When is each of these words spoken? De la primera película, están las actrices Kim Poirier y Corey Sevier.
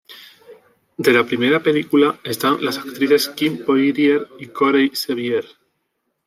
De 0.97 1.13
la 1.13 1.23
primera 1.27 1.61
película, 1.61 2.19
están 2.23 2.65
las 2.65 2.79
actrices 2.79 3.29
Kim 3.35 3.63
Poirier 3.63 4.27
y 4.39 4.47
Corey 4.47 4.89
Sevier. 4.95 5.45